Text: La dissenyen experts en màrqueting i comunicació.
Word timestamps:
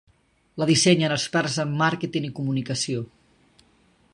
La 0.61 0.67
dissenyen 0.69 1.13
experts 1.17 1.57
en 1.65 1.75
màrqueting 1.81 2.25
i 2.31 2.33
comunicació. 2.41 3.05